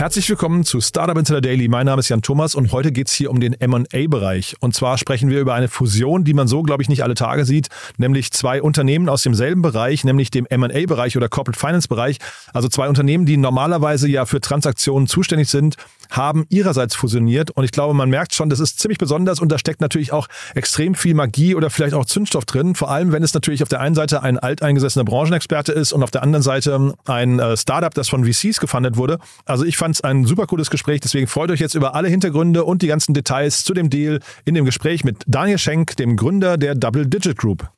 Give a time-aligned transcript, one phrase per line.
[0.00, 1.68] Herzlich willkommen zu Startup Insider Daily.
[1.68, 4.56] Mein Name ist Jan Thomas und heute geht es hier um den M&A-Bereich.
[4.58, 7.44] Und zwar sprechen wir über eine Fusion, die man so, glaube ich, nicht alle Tage
[7.44, 12.16] sieht, nämlich zwei Unternehmen aus demselben Bereich, nämlich dem M&A-Bereich oder Corporate Finance-Bereich.
[12.54, 15.76] Also zwei Unternehmen, die normalerweise ja für Transaktionen zuständig sind,
[16.10, 17.50] haben ihrerseits fusioniert.
[17.50, 20.28] Und ich glaube, man merkt schon, das ist ziemlich besonders und da steckt natürlich auch
[20.54, 22.74] extrem viel Magie oder vielleicht auch Zündstoff drin.
[22.74, 26.10] Vor allem, wenn es natürlich auf der einen Seite ein alteingesessener Branchenexperte ist und auf
[26.10, 29.18] der anderen Seite ein äh, Startup, das von VCs gefundet wurde.
[29.44, 32.64] Also ich fand es ein super cooles Gespräch, deswegen freut euch jetzt über alle Hintergründe
[32.64, 36.58] und die ganzen Details zu dem Deal in dem Gespräch mit Daniel Schenk, dem Gründer
[36.58, 37.68] der Double Digit Group.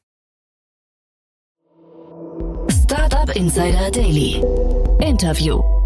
[2.68, 4.42] Startup Insider Daily.
[5.00, 5.81] Interview.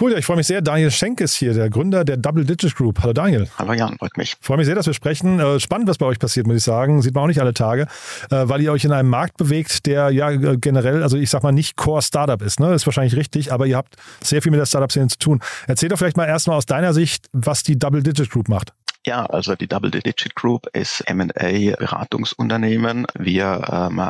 [0.00, 0.62] Cool, ja, ich freue mich sehr.
[0.62, 3.00] Daniel Schenk ist hier, der Gründer der Double Digit Group.
[3.02, 3.48] Hallo Daniel.
[3.58, 4.36] Hallo Jan, freut mich.
[4.40, 5.38] Freue mich sehr, dass wir sprechen.
[5.38, 7.02] Äh, spannend, was bei euch passiert, muss ich sagen.
[7.02, 7.82] Sieht man auch nicht alle Tage,
[8.30, 11.42] äh, weil ihr euch in einem Markt bewegt, der ja äh, generell, also ich sag
[11.42, 12.58] mal, nicht Core Startup ist.
[12.58, 12.70] Ne?
[12.70, 15.40] Das ist wahrscheinlich richtig, aber ihr habt sehr viel mit der Startup-Szene zu tun.
[15.66, 18.72] Erzähl doch vielleicht mal erstmal aus deiner Sicht, was die Double Digit Group macht.
[19.04, 23.06] Ja, also die Double Digit Group ist M&A-Beratungsunternehmen.
[23.18, 24.00] Wir ähm,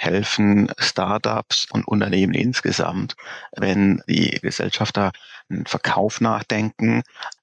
[0.00, 3.16] helfen Startups und Unternehmen insgesamt,
[3.56, 5.12] wenn die Gesellschafter
[5.50, 7.02] einen Verkauf nachdenken,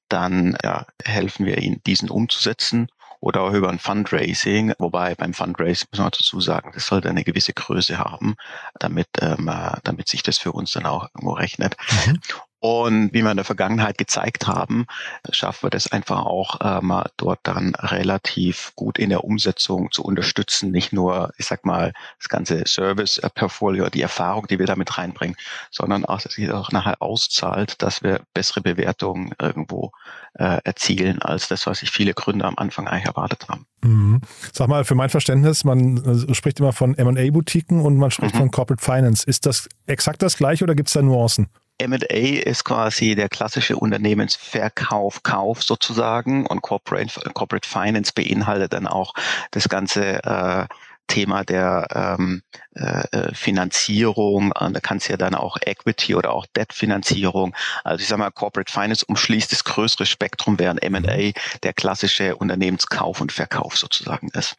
[0.09, 2.87] dann ja, helfen wir ihnen, diesen umzusetzen
[3.19, 7.23] oder auch über ein Fundraising, wobei beim Fundraising muss man dazu sagen, das sollte eine
[7.23, 8.35] gewisse Größe haben,
[8.79, 9.51] damit, ähm,
[9.83, 11.75] damit sich das für uns dann auch irgendwo rechnet.
[12.05, 12.19] Mhm.
[12.59, 14.87] Und wie wir in der Vergangenheit gezeigt haben,
[15.29, 20.71] schaffen wir das einfach auch ähm, dort dann relativ gut in der Umsetzung zu unterstützen.
[20.71, 25.37] Nicht nur, ich sag mal, das ganze Service-Portfolio, die Erfahrung, die wir damit reinbringen,
[25.69, 29.91] sondern auch, dass sich auch nachher auszahlt, dass wir bessere Bewertungen irgendwo
[30.33, 33.67] äh, erzielen, als das, was sich viele Gründer am Anfang eigentlich erwartet haben.
[33.83, 34.21] Mhm.
[34.51, 38.39] Sag mal, für mein Verständnis, man äh, spricht immer von M&A-Boutiquen und man spricht mhm.
[38.39, 39.27] von Corporate Finance.
[39.27, 41.49] Ist das exakt das gleiche oder gibt es da Nuancen?
[41.79, 49.13] M&A ist quasi der klassische Unternehmensverkauf, Kauf sozusagen und Corporate, Corporate Finance beinhaltet dann auch
[49.51, 50.65] das ganze äh,
[51.07, 51.87] Thema der
[52.19, 52.41] ähm,
[52.75, 57.55] äh, Finanzierung, äh, da kann es ja dann auch Equity oder auch Debt-Finanzierung.
[57.83, 61.31] Also ich sage mal, Corporate Finance umschließt das größere Spektrum, während M&A
[61.63, 64.57] der klassische Unternehmenskauf und Verkauf sozusagen ist.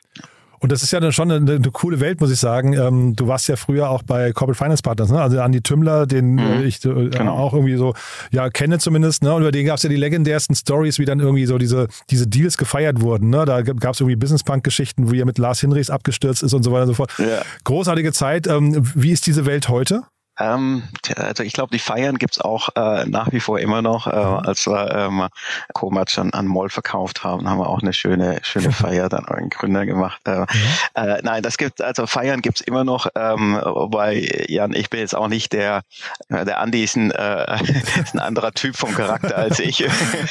[0.61, 2.73] Und das ist ja dann schon eine, eine coole Welt, muss ich sagen.
[2.73, 5.21] Ähm, du warst ja früher auch bei Corporate Finance Partners, ne?
[5.21, 6.39] also Andi Tümmler, den mhm.
[6.39, 7.35] äh, ich äh, genau.
[7.35, 7.95] auch irgendwie so
[8.31, 9.23] ja kenne zumindest.
[9.23, 9.33] Ne?
[9.35, 12.27] Und über den gab es ja die legendärsten Stories, wie dann irgendwie so diese, diese
[12.27, 13.31] Deals gefeiert wurden.
[13.31, 13.45] Ne?
[13.45, 16.73] Da gab es irgendwie Business Punk-Geschichten, wo er mit Lars Hinrichs abgestürzt ist und so
[16.73, 17.13] weiter und so fort.
[17.19, 17.43] Ja.
[17.65, 18.47] Großartige Zeit.
[18.47, 20.03] Ähm, wie ist diese Welt heute?
[20.39, 20.85] Ähm,
[21.17, 24.07] also ich glaube, die Feiern gibt's auch äh, nach wie vor immer noch.
[24.07, 24.37] Äh, mhm.
[24.47, 25.29] als wir ähm,
[25.75, 29.51] Komatsch an, an Moll verkauft haben, haben wir auch eine schöne, schöne Feier dann euren
[29.51, 30.21] Gründer gemacht.
[30.27, 30.47] Äh,
[30.95, 33.09] äh, nein, das gibt also Feiern gibt's immer noch.
[33.15, 35.83] Ähm, wobei Jan, ich bin jetzt auch nicht der,
[36.29, 37.63] äh, der Andi ist ein, äh,
[38.01, 39.79] ist ein anderer Typ vom Charakter als ich.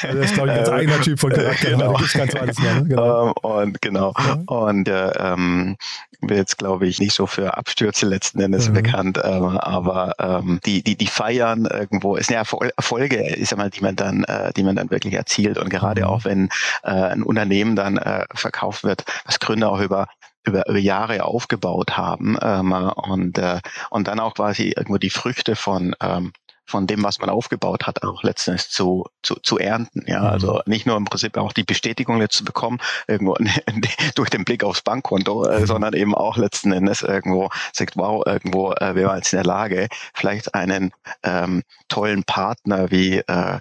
[0.08, 1.70] Also das ist glaube ich ein ganz eigener Typ von Charakter.
[1.70, 1.92] Genau.
[2.14, 2.84] Ganz alles mehr, ne?
[2.84, 3.26] genau.
[3.26, 4.14] Ähm, und genau.
[4.18, 4.38] Ja.
[4.46, 5.76] Und äh, ähm,
[6.20, 8.74] bin jetzt glaube ich nicht so für Abstürze letzten Endes mhm.
[8.74, 13.56] bekannt, äh, aber aber ähm, die, die, die feiern irgendwo, ist eine Erfolge, ist ja
[13.56, 15.58] mal, die man dann, äh, die man dann wirklich erzielt.
[15.58, 16.06] Und gerade mhm.
[16.06, 16.48] auch wenn
[16.82, 20.06] äh, ein Unternehmen dann äh, verkauft wird, was Gründer auch über
[20.44, 23.60] über, über Jahre aufgebaut haben ähm, und, äh,
[23.90, 26.32] und dann auch quasi irgendwo die Früchte von ähm,
[26.68, 30.04] von dem, was man aufgebaut hat, auch letztendlich zu, zu, zu ernten.
[30.06, 30.26] Ja, mhm.
[30.26, 33.36] also nicht nur im Prinzip auch die Bestätigung jetzt zu bekommen, irgendwo
[34.14, 35.66] durch den Blick aufs Bankkonto, äh, mhm.
[35.66, 39.46] sondern eben auch letzten Endes irgendwo sagt, wow, irgendwo äh, wäre man jetzt in der
[39.46, 40.92] Lage, vielleicht einen
[41.22, 43.58] ähm, tollen Partner wie äh,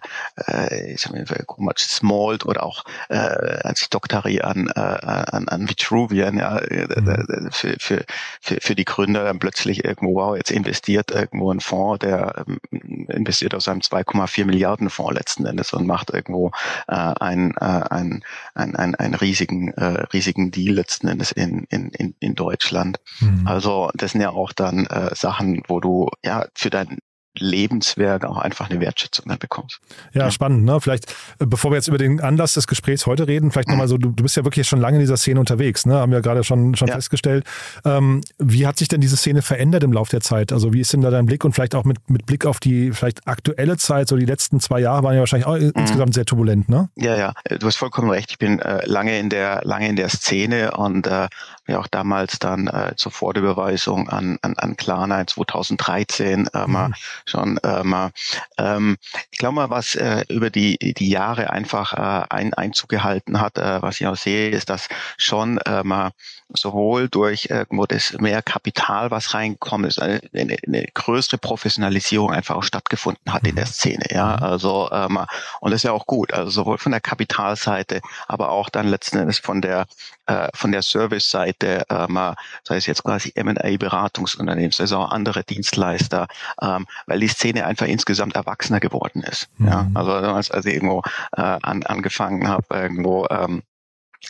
[0.48, 5.70] äh, ich sag mal, Smalt oder auch äh, als ich Doktori an, äh, an, an
[5.70, 7.52] Vitruvian, ja, äh, mhm.
[7.52, 8.06] für, für,
[8.42, 12.60] für, für die Gründer dann plötzlich irgendwo, wow, jetzt investiert irgendwo ein Fonds, der ähm,
[13.06, 16.52] investiert aus einem 2,4 Milliarden Fonds letzten Endes und macht irgendwo
[16.88, 18.24] äh, einen, äh, einen,
[18.56, 23.00] einen, einen, einen riesigen, äh, riesigen Deal letzten Endes in, in, in, in Deutschland.
[23.20, 23.48] Mhm.
[23.48, 27.00] Also das sind ja auch dann äh, Sachen, wo du ja für dein
[27.40, 29.80] Lebenswerk auch einfach eine Wertschätzung dann bekommst.
[30.14, 30.66] Ja, ja, spannend.
[30.66, 30.80] Ne?
[30.82, 33.98] Vielleicht, äh, bevor wir jetzt über den Anlass des Gesprächs heute reden, vielleicht nochmal so,
[33.98, 35.96] du, du bist ja wirklich schon lange in dieser Szene unterwegs, ne?
[35.96, 36.96] haben wir gerade schon, schon ja.
[36.96, 37.46] festgestellt.
[37.86, 40.52] Ähm, wie hat sich denn diese Szene verändert im Laufe der Zeit?
[40.52, 42.92] Also wie ist denn da dein Blick und vielleicht auch mit, mit Blick auf die
[42.92, 45.72] vielleicht aktuelle Zeit, so die letzten zwei Jahre waren ja wahrscheinlich auch mhm.
[45.76, 46.90] insgesamt sehr turbulent, ne?
[46.96, 48.32] Ja, ja, du hast vollkommen recht.
[48.32, 51.28] Ich bin äh, lange in der lange in der Szene und äh,
[51.68, 56.94] ja auch damals dann äh, zur Vorüberweisung an, an, an Klarna in 2013 äh, mhm
[57.30, 58.12] schon äh, mal.
[58.58, 58.98] Ähm,
[59.32, 63.58] ich glaube mal, was äh, über die, die Jahre einfach äh, ein Einzug gehalten hat,
[63.58, 64.88] äh, was ich auch sehe, ist, dass
[65.18, 66.12] schon äh, mal
[66.54, 72.56] sowohl durch irgendwo das mehr Kapital, was reinkommt, ist eine, eine, eine größere Professionalisierung einfach
[72.56, 73.72] auch stattgefunden hat in der mhm.
[73.72, 74.06] Szene.
[74.10, 74.44] Ja, mhm.
[74.44, 75.20] also ähm,
[75.60, 76.34] und das ist ja auch gut.
[76.34, 79.86] Also sowohl von der Kapitalseite, aber auch dann letzten Endes von der
[80.28, 82.20] äh, von der Service-Seite, ähm,
[82.64, 86.28] sei es jetzt quasi M&A-Beratungsunternehmen, sei es auch andere Dienstleister,
[86.62, 89.50] ähm, weil die Szene einfach insgesamt erwachsener geworden ist.
[89.58, 89.68] Mhm.
[89.68, 91.02] Ja, also als, als ich irgendwo
[91.36, 93.64] äh, an, angefangen habe, irgendwo ähm,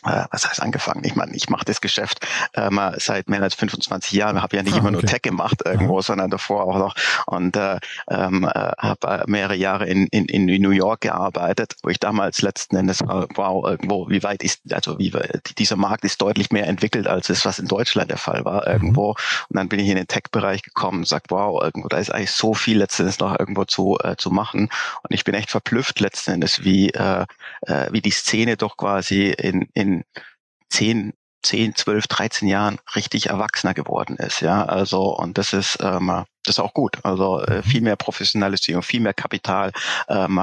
[0.05, 1.03] äh, was heißt angefangen?
[1.03, 4.41] Ich meine, ich mache das Geschäft äh, mal seit mehr als 25 Jahren.
[4.41, 6.01] Habe ja nicht ah, immer nur Tech gemacht irgendwo, mhm.
[6.01, 6.95] sondern davor auch noch
[7.25, 7.79] und äh,
[8.09, 12.41] ähm, äh, habe äh, mehrere Jahre in, in, in New York gearbeitet, wo ich damals
[12.41, 13.05] letzten Endes äh,
[13.35, 15.11] wow irgendwo, wie weit ist also wie
[15.57, 19.09] dieser Markt ist deutlich mehr entwickelt als es was in Deutschland der Fall war irgendwo.
[19.09, 19.45] Mhm.
[19.49, 22.31] Und dann bin ich in den Tech-Bereich gekommen und sagt wow irgendwo da ist eigentlich
[22.31, 24.69] so viel letzten Endes noch irgendwo zu äh, zu machen
[25.03, 27.25] und ich bin echt verblüfft letzten Endes wie äh,
[27.61, 29.86] äh, wie die Szene doch quasi in in
[30.69, 31.13] zehn,
[31.43, 34.41] zehn, zwölf, dreizehn Jahren richtig erwachsener geworden ist.
[34.41, 36.97] Ja, also und das ist ähm, das ist auch gut.
[37.03, 37.63] Also äh, mhm.
[37.63, 39.71] viel mehr Professionalisierung, viel mehr Kapital
[40.07, 40.39] ähm,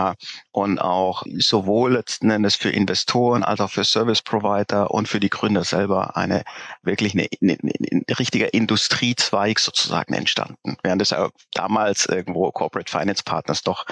[0.53, 5.31] und auch sowohl letzten Endes für Investoren als auch für Service Provider und für die
[5.31, 6.45] Gründer selber eine
[6.83, 10.77] wirklich eine, eine, eine richtiger Industriezweig sozusagen entstanden.
[10.83, 13.87] Während es ja damals irgendwo Corporate Finance Partners doch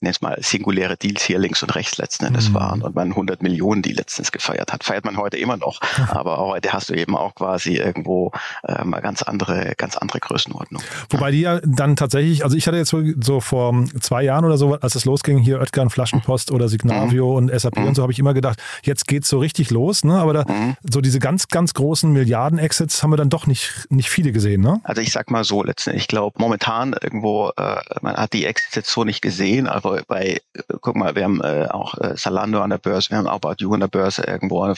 [0.00, 2.54] jetzt mal singuläre Deals hier links und rechts letzten Endes mhm.
[2.54, 5.80] waren und man 100 Millionen die letztens gefeiert hat, feiert man heute immer noch.
[6.08, 8.32] Aber heute hast du eben auch quasi irgendwo
[8.66, 10.82] ähm, ganz andere, ganz andere Größenordnung.
[11.10, 14.74] Wobei die ja dann tatsächlich, also ich hatte jetzt so vor zwei Jahren oder so,
[14.74, 17.36] als es losging, hier Oetker Flaschenpost oder Signavio mhm.
[17.36, 17.86] und SAP mhm.
[17.88, 20.18] und so, habe ich immer gedacht, jetzt geht's so richtig los, ne?
[20.18, 20.76] Aber da, mhm.
[20.88, 24.80] so diese ganz, ganz großen Milliarden-Exits haben wir dann doch nicht, nicht viele gesehen, ne?
[24.84, 28.74] Also ich sag mal so letztendlich, ich glaube, momentan irgendwo, äh, man hat die Exits
[28.74, 32.60] jetzt so nicht gesehen, aber bei, äh, guck mal, wir haben äh, auch äh, Salando
[32.60, 34.74] an der Börse, wir haben About You an der Börse irgendwo, äh,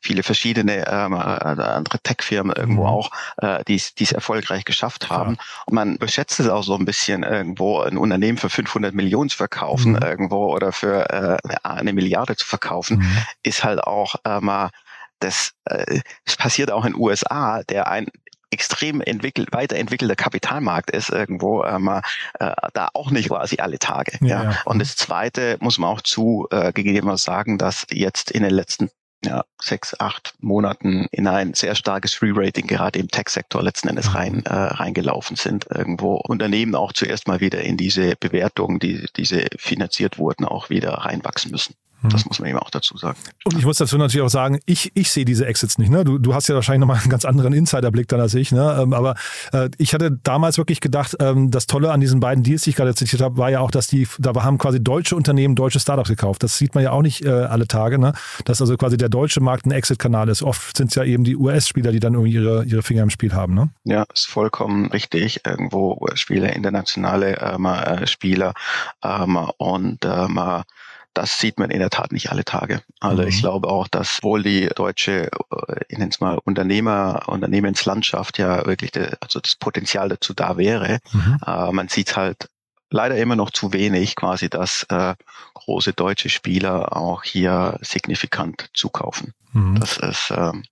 [0.00, 2.88] viele verschiedene ähm, äh, andere Tech-Firmen irgendwo mhm.
[2.88, 3.10] auch,
[3.66, 5.36] die es erfolgreich geschafft haben.
[5.38, 9.36] Ja man beschätzt es auch so ein bisschen irgendwo, ein Unternehmen für 500 Millionen zu
[9.36, 10.02] verkaufen mhm.
[10.02, 13.16] irgendwo oder für äh, eine Milliarde zu verkaufen, mhm.
[13.42, 14.70] ist halt auch äh, mal
[15.20, 18.08] das, äh, das passiert auch in den USA, der ein
[18.50, 24.18] extrem entwickelt, weiterentwickelter Kapitalmarkt ist irgendwo ähm, äh, da auch nicht quasi alle Tage.
[24.20, 24.58] Ja, ja.
[24.66, 28.90] Und das Zweite muss man auch zu äh, gegeben sagen, dass jetzt in den letzten
[29.24, 34.16] ja, sechs, acht Monaten in ein sehr starkes Re-Rating gerade im Tech-Sektor letzten Endes mhm.
[34.16, 35.66] rein äh, reingelaufen sind.
[35.70, 40.92] Irgendwo Unternehmen auch zuerst mal wieder in diese Bewertungen, die diese finanziert wurden, auch wieder
[40.92, 41.74] reinwachsen müssen.
[42.10, 42.28] Das mhm.
[42.28, 43.18] muss man eben auch dazu sagen.
[43.44, 45.90] Und ich muss dazu natürlich auch sagen, ich, ich sehe diese Exits nicht.
[45.90, 46.04] Ne?
[46.04, 48.52] Du, du hast ja wahrscheinlich nochmal einen ganz anderen Insiderblick dann als ich.
[48.52, 48.78] Ne?
[48.80, 49.14] Ähm, aber
[49.52, 52.76] äh, ich hatte damals wirklich gedacht, ähm, das Tolle an diesen beiden Deals, die ich
[52.76, 56.08] gerade zitiert habe, war ja auch, dass die, da haben quasi deutsche Unternehmen deutsche Startups
[56.08, 56.42] gekauft.
[56.42, 57.98] Das sieht man ja auch nicht äh, alle Tage.
[57.98, 58.12] Ne?
[58.44, 60.42] Dass also quasi der deutsche Markt ein Exit-Kanal ist.
[60.42, 63.32] Oft sind es ja eben die US-Spieler, die dann irgendwie ihre, ihre Finger im Spiel
[63.32, 63.54] haben.
[63.54, 63.70] Ne?
[63.84, 65.46] Ja, ist vollkommen richtig.
[65.46, 68.54] Irgendwo US-Spieler, internationale ähm, äh, Spieler
[69.04, 70.38] ähm, und ähm,
[71.14, 72.82] das sieht man in der Tat nicht alle Tage.
[73.00, 73.28] Also mhm.
[73.28, 78.66] ich glaube auch, dass wohl die deutsche, äh, ich nenne es mal Unternehmer, Unternehmenslandschaft ja
[78.66, 80.98] wirklich, de, also das Potenzial dazu da wäre.
[81.12, 81.38] Mhm.
[81.46, 82.48] Äh, man sieht halt
[82.90, 85.14] leider immer noch zu wenig, quasi, dass äh,
[85.54, 89.32] große deutsche Spieler auch hier signifikant zukaufen.
[89.52, 89.80] Mhm.
[89.80, 90.64] Das ist ähm,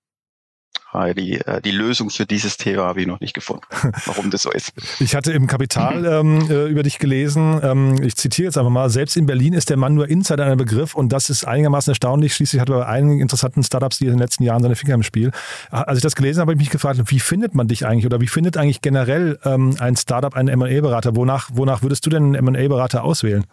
[1.17, 3.65] die, äh, die Lösung für dieses Thema habe ich noch nicht gefunden,
[4.07, 4.73] warum das so ist.
[5.01, 8.91] Ich hatte im Kapital ähm, äh, über dich gelesen, ähm, ich zitiere jetzt einfach mal,
[8.91, 12.35] selbst in Berlin ist der Mann nur Insider ein Begriff und das ist einigermaßen erstaunlich.
[12.35, 15.03] Schließlich hat er bei einigen interessanten Startups, die in den letzten Jahren seine Finger im
[15.03, 15.31] Spiel.
[15.71, 18.21] Als ich das gelesen habe, habe ich mich gefragt, wie findet man dich eigentlich oder
[18.21, 21.17] wie findet eigentlich generell ähm, ein Startup einen M&A-Berater?
[21.17, 23.45] Wonach, wonach würdest du denn einen M&A-Berater auswählen?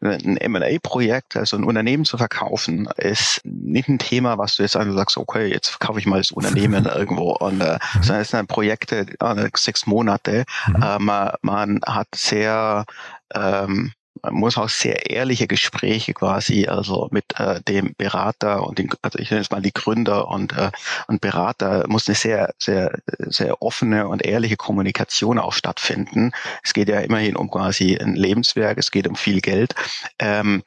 [0.00, 4.92] Ein M&A-Projekt, also ein Unternehmen zu verkaufen, ist nicht ein Thema, was du jetzt also
[4.92, 9.06] sagst, okay, jetzt verkaufe ich mal das Unternehmen irgendwo, und, äh, sondern es sind Projekte,
[9.20, 10.44] äh, sechs Monate.
[10.66, 10.84] Mhm.
[10.84, 11.10] Ähm,
[11.42, 12.84] man hat sehr
[13.34, 18.90] ähm, man muss auch sehr ehrliche Gespräche quasi, also mit äh, dem Berater und den,
[19.02, 20.70] also ich nenne es mal die Gründer und, äh,
[21.06, 26.32] und Berater, muss eine sehr, sehr, sehr offene und ehrliche Kommunikation auch stattfinden.
[26.62, 29.74] Es geht ja immerhin um quasi ein Lebenswerk, es geht um viel Geld.
[30.18, 30.62] Ähm,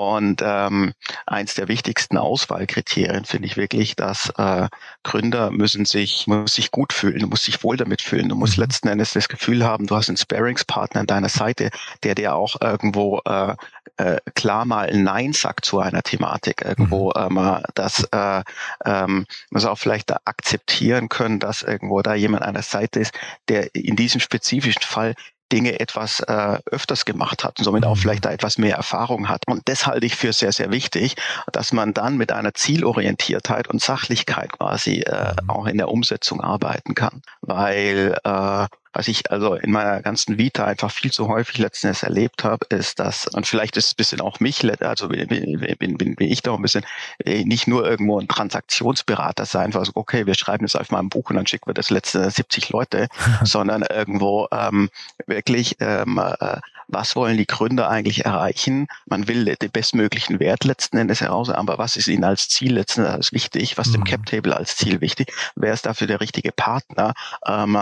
[0.00, 0.94] und ähm,
[1.26, 4.66] eins der wichtigsten Auswahlkriterien finde ich wirklich, dass äh,
[5.02, 8.30] Gründer müssen sich, muss sich gut fühlen, du musst sich wohl damit fühlen.
[8.30, 8.64] Du musst mhm.
[8.64, 11.68] letzten Endes das Gefühl haben, du hast einen Sparingspartner an deiner Seite,
[12.02, 13.54] der dir auch irgendwo äh,
[13.98, 16.62] äh, klar mal Nein sagt zu einer Thematik.
[16.62, 17.36] Irgendwo, mhm.
[17.36, 18.42] ähm, dass äh,
[18.86, 23.12] ähm, man auch vielleicht da akzeptieren können, dass irgendwo da jemand an der Seite ist,
[23.50, 25.14] der in diesem spezifischen Fall
[25.52, 28.00] Dinge etwas äh, öfters gemacht hat und somit auch mhm.
[28.00, 29.42] vielleicht da etwas mehr Erfahrung hat.
[29.46, 31.16] Und das halte ich für sehr, sehr wichtig,
[31.52, 35.50] dass man dann mit einer Zielorientiertheit und Sachlichkeit quasi äh, mhm.
[35.50, 37.22] auch in der Umsetzung arbeiten kann.
[37.40, 42.44] Weil äh, was ich also in meiner ganzen Vita einfach viel zu häufig letztens erlebt
[42.44, 46.16] habe, ist, dass, und vielleicht ist es ein bisschen auch mich, also bin, bin, bin,
[46.16, 46.84] bin ich da ein bisschen
[47.24, 51.08] äh, nicht nur irgendwo ein Transaktionsberater sein, also okay, wir schreiben jetzt auf mal ein
[51.08, 53.08] Buch und dann schicken wir das letzte 70 Leute,
[53.44, 54.90] sondern irgendwo ähm,
[55.26, 56.58] wirklich ähm, äh,
[56.92, 58.88] was wollen die Gründer eigentlich erreichen?
[59.06, 63.04] Man will den bestmöglichen Wert letzten Endes heraus, aber was ist ihnen als Ziel letzten
[63.04, 63.78] Endes wichtig?
[63.78, 63.92] Was mhm.
[63.92, 65.32] dem Cap Table als Ziel wichtig?
[65.54, 67.14] Wer ist dafür der richtige Partner?
[67.46, 67.76] Ähm,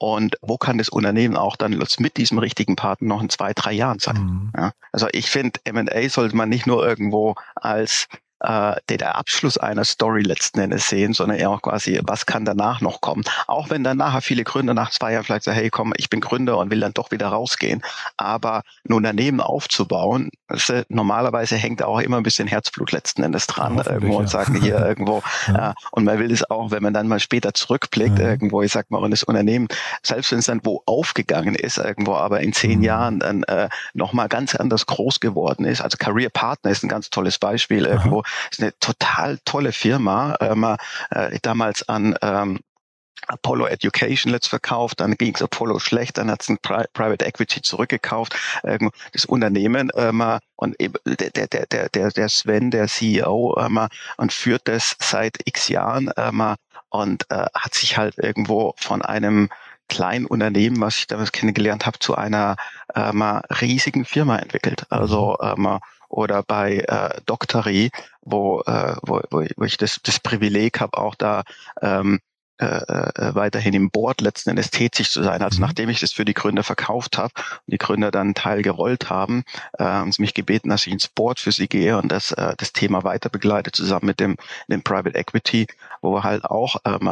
[0.00, 3.72] und wo kann das Unternehmen auch dann mit diesem richtigen Partner noch in zwei, drei
[3.72, 4.16] Jahren sein?
[4.16, 4.52] Mhm.
[4.56, 8.08] Ja, also ich finde, M&A sollte man nicht nur irgendwo als
[8.40, 12.80] äh, der Abschluss einer Story letzten Endes sehen, sondern eher auch quasi, was kann danach
[12.80, 13.24] noch kommen.
[13.46, 16.20] Auch wenn dann nachher viele Gründer nach zwei Jahren vielleicht sagen, hey komm, ich bin
[16.20, 17.82] Gründer und will dann doch wieder rausgehen.
[18.16, 23.46] Aber ein Unternehmen aufzubauen, das, äh, normalerweise hängt auch immer ein bisschen Herzblut letzten Endes
[23.46, 25.22] dran irgendwo und sagen hier irgendwo.
[25.48, 25.70] ja.
[25.70, 28.28] äh, und man will es auch, wenn man dann mal später zurückblickt, ja.
[28.28, 29.68] irgendwo, ich sag mal, und das Unternehmen,
[30.02, 32.84] selbst wenn es dann wo aufgegangen ist, irgendwo, aber in zehn mhm.
[32.84, 35.80] Jahren dann äh, nochmal ganz anders groß geworden ist.
[35.80, 38.22] Also Career Partner ist ein ganz tolles Beispiel irgendwo.
[38.50, 40.36] ist eine total tolle Firma.
[40.40, 40.64] Ähm,
[41.10, 42.60] äh, damals an ähm,
[43.26, 47.24] Apollo Education letzt verkauft, dann ging es Apollo schlecht, dann hat es ein Pri Private
[47.24, 53.56] Equity zurückgekauft, ähm, das Unternehmen ähm, und der, der, der, der, der Sven, der CEO,
[53.58, 53.86] ähm,
[54.16, 56.54] und führt das seit x Jahren ähm,
[56.88, 59.48] und äh, hat sich halt irgendwo von einem
[59.88, 62.56] kleinen Unternehmen, was ich damals kennengelernt habe, zu einer
[62.94, 63.22] ähm,
[63.60, 64.86] riesigen Firma entwickelt.
[64.88, 65.66] Also mhm.
[65.66, 67.90] ähm, oder bei äh, Doctory,
[68.22, 71.42] wo, äh, wo, wo ich das, das Privileg habe, auch da
[71.82, 72.20] ähm,
[72.60, 75.40] äh, äh, weiterhin im Board letzten Endes tätig zu sein.
[75.40, 75.62] Also mhm.
[75.62, 79.08] nachdem ich das für die Gründer verkauft habe und die Gründer dann einen Teil gerollt
[79.08, 79.44] haben,
[79.78, 82.54] äh, haben sie mich gebeten, dass ich ins Board für sie gehe und das, äh,
[82.58, 84.36] das Thema weiter begleite, zusammen mit dem,
[84.68, 85.66] dem Private Equity,
[86.02, 87.10] wo wir halt auch ähm,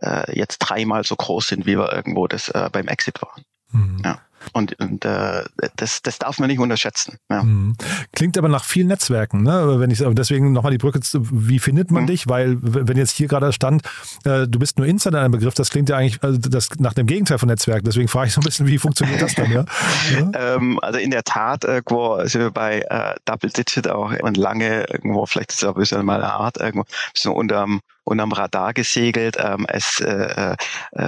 [0.00, 3.44] äh, jetzt dreimal so groß sind, wie wir irgendwo das äh, beim Exit waren.
[3.72, 4.02] Mhm.
[4.04, 4.18] Ja.
[4.52, 5.44] Und, und äh,
[5.76, 7.18] das, das darf man nicht unterschätzen.
[7.30, 7.42] Ja.
[7.42, 7.76] Mhm.
[8.12, 9.80] Klingt aber nach vielen Netzwerken, ne?
[9.80, 12.06] Wenn ich deswegen nochmal die Brücke, wie findet man mhm.
[12.08, 12.28] dich?
[12.28, 13.82] Weil wenn jetzt hier gerade stand,
[14.24, 17.06] äh, du bist nur Insider ein Begriff, das klingt ja eigentlich also das, nach dem
[17.06, 17.82] Gegenteil von Netzwerk.
[17.84, 19.50] Deswegen frage ich so ein bisschen, wie funktioniert das dann?
[19.50, 19.64] Ja?
[20.12, 20.30] ja?
[20.54, 24.84] ähm, also in der Tat, irgendwo sind wir bei äh, Double Digit auch und lange
[24.90, 28.32] irgendwo, vielleicht ist es auch ein bisschen mal eine Art, irgendwo ein bisschen unterm unterm
[28.32, 29.36] Radar gesegelt.
[29.38, 30.56] Ähm, es äh,
[30.92, 31.04] äh,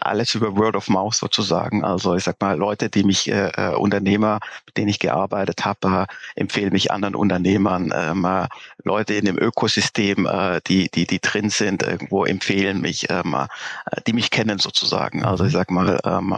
[0.00, 1.84] alles über Word of Mouth sozusagen.
[1.84, 6.06] Also ich sag mal, Leute, die mich, äh, äh Unternehmer, mit denen ich gearbeitet habe,
[6.08, 7.92] äh, empfehlen mich anderen Unternehmern.
[7.94, 8.46] Ähm, äh,
[8.84, 14.00] Leute in dem Ökosystem, äh, die, die, die drin sind, irgendwo empfehlen mich, ähm, äh,
[14.06, 15.24] die mich kennen sozusagen.
[15.24, 16.34] Also ich sag mal, ähm,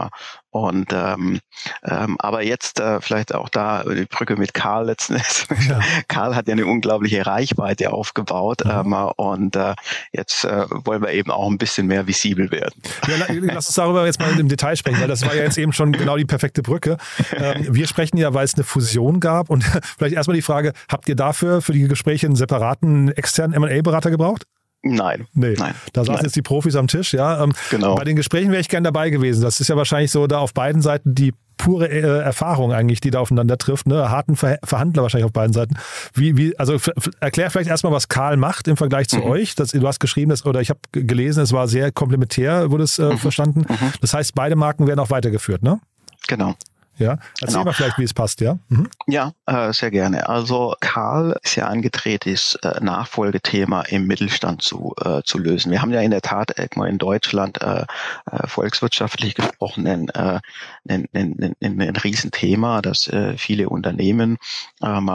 [0.51, 1.39] und ähm,
[1.83, 5.47] ähm, aber jetzt äh, vielleicht auch da die Brücke mit Karl letztens.
[5.69, 5.81] Ja.
[6.07, 8.93] Karl hat ja eine unglaubliche Reichweite aufgebaut mhm.
[8.93, 9.75] ähm, und äh,
[10.13, 12.81] jetzt äh, wollen wir eben auch ein bisschen mehr visibel werden.
[13.07, 15.73] Ja, lass uns darüber jetzt mal im Detail sprechen, weil das war ja jetzt eben
[15.73, 16.97] schon genau die perfekte Brücke.
[17.35, 19.63] Ähm, wir sprechen ja, weil es eine Fusion gab und
[19.97, 24.45] vielleicht erstmal die Frage, habt ihr dafür für die Gespräche einen separaten externen M&A-Berater gebraucht?
[24.81, 25.27] Nein.
[25.33, 25.55] Nee.
[25.57, 25.75] Nein.
[25.93, 27.43] Da saßen jetzt die Profis am Tisch, ja.
[27.43, 27.95] Ähm, genau.
[27.95, 29.41] Bei den Gesprächen wäre ich gern dabei gewesen.
[29.41, 33.11] Das ist ja wahrscheinlich so da auf beiden Seiten die pure äh, Erfahrung eigentlich, die
[33.11, 34.09] da aufeinander trifft, ne?
[34.09, 35.75] Harten Ver Verhandler wahrscheinlich auf beiden Seiten.
[36.13, 36.77] Wie, wie, also
[37.19, 39.23] erklär vielleicht erstmal, was Karl macht im Vergleich zu mhm.
[39.23, 39.55] euch.
[39.55, 42.97] Das, du hast geschrieben, dass, oder ich habe gelesen, es war sehr komplementär, wurde es
[42.97, 43.17] äh, mhm.
[43.17, 43.65] verstanden.
[43.67, 43.91] Mhm.
[43.99, 45.81] Das heißt, beide Marken werden auch weitergeführt, ne?
[46.27, 46.55] Genau.
[46.99, 47.63] Ja, erzähl genau.
[47.63, 48.59] mal vielleicht, wie es passt, ja?
[48.67, 48.89] Mhm.
[49.07, 50.27] Ja, äh, sehr gerne.
[50.27, 55.71] Also Karl ist ja angetreten, das äh, Nachfolgethema im Mittelstand zu, äh, zu lösen.
[55.71, 57.85] Wir haben ja in der Tat irgendwo in Deutschland äh,
[58.31, 60.39] äh, volkswirtschaftlich gesprochen ein, äh,
[60.87, 64.37] ein, ein, ein, ein Riesenthema, dass äh, viele Unternehmen
[64.83, 65.07] ähm,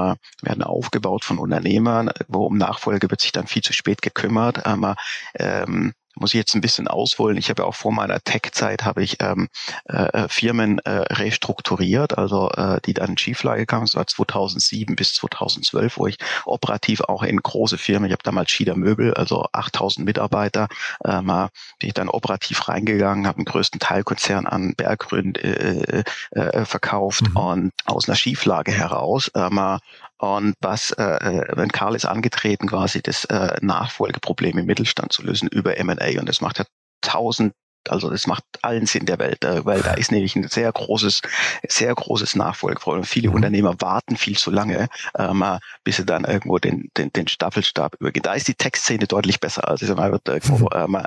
[0.42, 4.62] werden aufgebaut von Unternehmern, wo um Nachfolge wird sich dann viel zu spät gekümmert.
[4.64, 4.94] Ähm,
[5.34, 7.36] ähm, muss ich jetzt ein bisschen ausholen.
[7.36, 9.48] Ich habe ja auch vor meiner Tech-Zeit habe ich ähm,
[9.86, 13.86] äh, Firmen äh, restrukturiert, also äh, die dann in Schieflage kamen.
[13.86, 18.50] Das war 2007 bis 2012, wo ich operativ auch in große Firmen, ich habe damals
[18.50, 20.68] Schieder Möbel, also 8000 Mitarbeiter,
[21.04, 26.64] ähm, bin ich dann operativ reingegangen, habe den größten Teilkonzern an Berggrün äh, äh, äh,
[26.64, 27.36] verkauft mhm.
[27.36, 29.78] und aus einer Schieflage heraus ähm,
[30.24, 35.22] und was, äh, äh, wenn Karl ist angetreten, quasi das äh, Nachfolgeproblem im Mittelstand zu
[35.22, 36.66] lösen über M&A und das macht er
[37.00, 37.52] tausend
[37.90, 41.22] Also das macht allen Sinn der Welt, äh, weil da ist nämlich ein sehr großes,
[41.68, 43.04] sehr großes Nachfolgeproblem.
[43.04, 43.36] Viele mhm.
[43.36, 44.88] Unternehmer warten viel zu lange,
[45.18, 45.44] ähm,
[45.82, 48.22] bis sie dann irgendwo den, den, den Staffelstab übergehen.
[48.22, 49.68] Da ist die Textszene deutlich besser.
[49.68, 50.98] Also ich wird irgendwo ähm,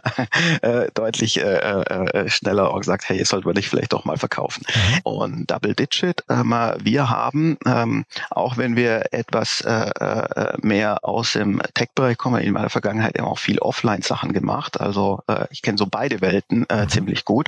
[0.62, 4.64] äh, deutlich äh, äh, schneller auch gesagt, hey, sollte man nicht vielleicht doch mal verkaufen.
[4.68, 5.00] Mhm.
[5.04, 11.34] Und Double Digit, ähm, wir haben, ähm, auch wenn wir etwas äh, äh, mehr aus
[11.34, 14.80] dem Tech-Bereich kommen, in meiner Vergangenheit eben auch viel Offline-Sachen gemacht.
[14.80, 16.90] Also äh, ich kenne so beide Welten äh, mhm.
[16.90, 17.48] ziemlich gut.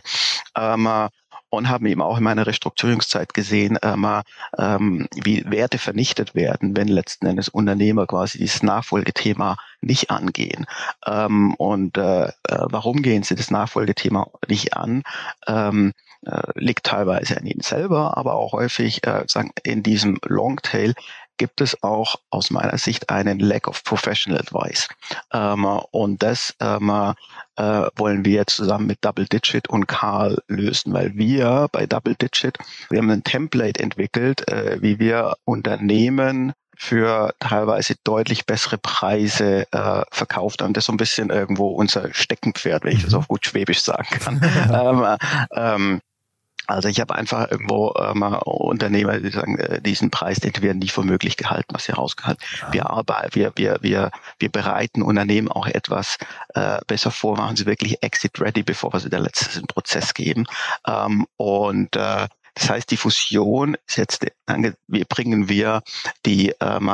[0.56, 1.10] Ähm,
[1.50, 4.08] und haben eben auch in meiner Restrukturierungszeit gesehen, ähm,
[4.58, 10.66] ähm, wie Werte vernichtet werden, wenn letzten Endes Unternehmer quasi dieses Nachfolgethema nicht angehen.
[11.06, 15.04] Ähm, und äh, äh warum gehen sie das Nachfolgethema nicht an?
[15.48, 15.94] Ähm,
[16.26, 20.94] äh, liegt teilweise an ihnen selber, aber auch häufig äh, sagen, in diesem Longtail
[21.40, 24.88] gibt es auch aus meiner Sicht einen Lack of Professional Advice.
[25.34, 26.90] Ähm, und das ähm,
[27.56, 27.64] äh,
[27.96, 32.58] wollen wir zusammen mit Double Digit und Karl lösen, weil wir bei Double Digit,
[32.92, 40.04] wir haben ein Template entwickelt, äh, wie wir Unternehmen für teilweise deutlich bessere Preise äh,
[40.12, 40.74] verkauft haben.
[40.74, 43.20] Das ist so ein bisschen irgendwo unser Steckenpferd, wenn ich das mhm.
[43.20, 44.42] auf gut Schwäbisch sagen kann.
[44.74, 45.18] ähm,
[45.54, 46.02] ähm,
[46.70, 50.80] also ich habe einfach irgendwo äh, mal Unternehmer, die sagen, äh, diesen Preis, den werden
[50.80, 52.44] nie für möglich gehalten, was sie rausgehalten.
[52.62, 52.74] Ja.
[52.74, 56.18] Wir arbeiten, wir, wir, wir, wir bereiten Unternehmen auch etwas
[56.54, 60.46] äh, besser vor, machen sie wirklich exit ready, bevor wir sie der letzten Prozess geben.
[60.86, 64.26] Ähm, und äh, das heißt, die Fusion ist jetzt,
[64.88, 65.82] wir bringen wir
[66.26, 66.92] die ähm,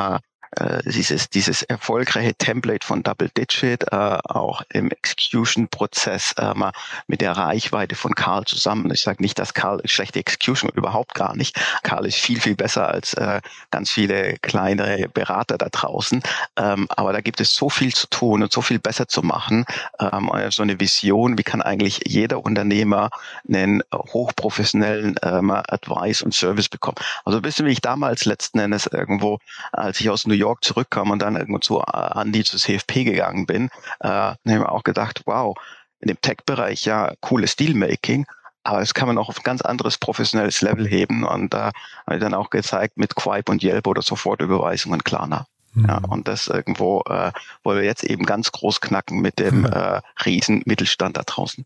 [0.52, 6.72] äh, dieses, dieses erfolgreiche Template von Double Digit äh, auch im Execution-Prozess äh, mal
[7.08, 8.92] mit der Reichweite von Karl zusammen.
[8.92, 11.60] Ich sage nicht, dass Karl schlechte Execution überhaupt gar nicht.
[11.84, 16.22] Karl ist viel, viel besser als äh, ganz viele kleine Berater da draußen.
[16.58, 19.66] Ähm, aber da gibt es so viel zu tun und so viel besser zu machen.
[20.00, 23.10] Ähm, so eine Vision, wie kann eigentlich jeder Unternehmer
[23.48, 26.98] einen hochprofessionellen ähm, Advice und Service bekommen.
[27.24, 29.40] Also ein bisschen wie ich damals letzten Endes irgendwo,
[29.72, 33.04] als ich aus New York York zurückkam und dann irgendwo zu äh, Andy zu CFP
[33.04, 35.56] gegangen bin, äh, habe ich mir auch gedacht, wow,
[36.00, 38.26] in dem Tech-Bereich ja cooles Dealmaking,
[38.64, 41.72] aber das kann man auch auf ein ganz anderes professionelles Level heben und da äh,
[42.06, 45.46] habe ich dann auch gezeigt mit Quipe und Yelp oder Sofortüberweisungen Klarna.
[45.74, 45.86] Mhm.
[45.88, 47.32] Ja, und das irgendwo äh,
[47.64, 51.66] wollen wir jetzt eben ganz groß knacken mit dem äh, riesen Mittelstand da draußen.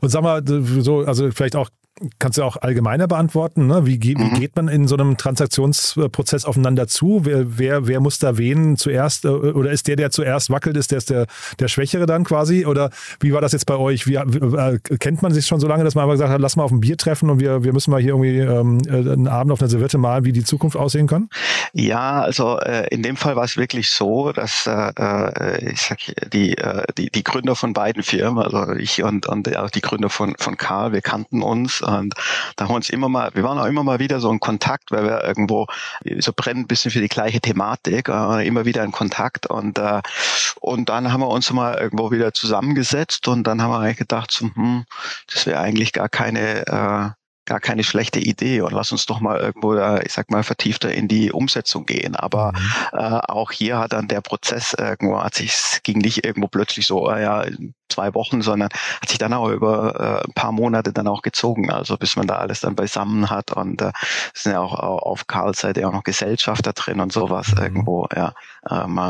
[0.00, 1.70] Und sag mal, so, also vielleicht auch
[2.18, 3.66] kannst du auch allgemeiner beantworten.
[3.66, 3.86] Ne?
[3.86, 4.34] Wie, wie mhm.
[4.34, 7.20] geht man in so einem Transaktionsprozess aufeinander zu?
[7.24, 9.24] Wer, wer, wer muss da wen zuerst?
[9.24, 11.26] Äh, oder ist der, der zuerst wackelt, ist der, ist der,
[11.58, 12.64] der Schwächere dann quasi?
[12.64, 14.06] Oder wie war das jetzt bei euch?
[14.06, 16.64] Wie, äh, kennt man sich schon so lange, dass man einfach gesagt hat, lass mal
[16.64, 19.52] auf ein Bier treffen und wir, wir müssen mal hier irgendwie ähm, äh, einen Abend
[19.52, 21.28] auf einer Serviette malen, wie die Zukunft aussehen kann?
[21.72, 25.98] Ja, also äh, in dem Fall war es wirklich so, dass äh, ich sag,
[26.32, 30.08] die, äh, die, die Gründer von beiden Firmen, also ich und, und auch die Gründer
[30.08, 32.14] von, von Karl, wir kannten uns und
[32.56, 34.90] da haben wir uns immer mal, wir waren auch immer mal wieder so in Kontakt,
[34.90, 35.66] weil wir irgendwo
[36.18, 39.46] so brennen ein bisschen für die gleiche Thematik, äh, immer wieder in Kontakt.
[39.46, 40.00] Und äh,
[40.60, 44.30] und dann haben wir uns mal irgendwo wieder zusammengesetzt und dann haben wir eigentlich gedacht,
[44.30, 44.84] so, hm,
[45.32, 49.38] das wäre eigentlich gar keine äh, gar keine schlechte Idee und lass uns doch mal
[49.38, 52.14] irgendwo, da, ich sag mal, vertiefter in die Umsetzung gehen.
[52.14, 52.98] Aber mhm.
[52.98, 57.10] äh, auch hier hat dann der Prozess irgendwo, hat sich, ging nicht irgendwo plötzlich so,
[57.10, 57.44] äh, ja,
[57.88, 58.68] zwei Wochen, sondern
[59.02, 62.26] hat sich dann auch über äh, ein paar Monate dann auch gezogen, also bis man
[62.26, 63.92] da alles dann beisammen hat und äh,
[64.32, 67.62] sind ja auch auf Karls Seite auch noch Gesellschafter drin und sowas mhm.
[67.62, 68.32] irgendwo, ja.
[68.68, 69.00] Ähm,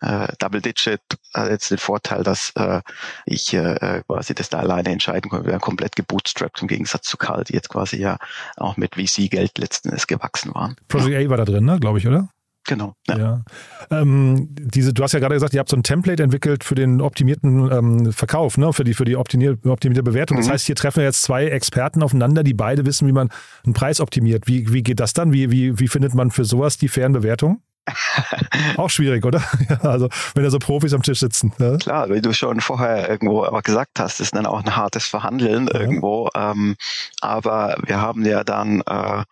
[0.00, 1.00] äh, Double Digit
[1.34, 2.80] hat jetzt den Vorteil, dass äh,
[3.26, 5.46] ich äh, quasi das da alleine entscheiden konnte.
[5.46, 8.18] Wir haben komplett gebootstrapped im Gegensatz zu Karl, die jetzt quasi ja
[8.56, 10.76] auch mit VC-Geld letzten Endes gewachsen waren.
[10.88, 12.28] Project A war da drin, ne, glaube ich, oder?
[12.68, 12.94] Genau.
[13.08, 13.18] Ja.
[13.18, 13.42] ja.
[13.90, 17.00] Ähm, diese, du hast ja gerade gesagt, ihr habt so ein Template entwickelt für den
[17.00, 18.74] optimierten ähm, Verkauf, ne?
[18.74, 20.36] für die, für die optimierte, optimierte Bewertung.
[20.36, 20.42] Mhm.
[20.42, 23.30] Das heißt, hier treffen jetzt zwei Experten aufeinander, die beide wissen, wie man
[23.64, 24.46] einen Preis optimiert.
[24.46, 25.32] Wie, wie geht das dann?
[25.32, 27.62] Wie, wie, wie findet man für sowas die fairen Bewertungen?
[28.76, 29.42] auch schwierig, oder?
[29.82, 31.52] also, wenn da so Profis am Tisch sitzen.
[31.58, 31.76] Ja?
[31.76, 35.68] Klar, wie du schon vorher irgendwo auch gesagt hast, ist dann auch ein hartes Verhandeln
[35.72, 35.80] ja.
[35.80, 36.28] irgendwo.
[36.34, 36.76] Ähm,
[37.20, 39.24] aber wir haben ja dann, äh,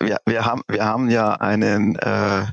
[0.00, 2.46] wir, wir, haben, wir haben ja einen, äh,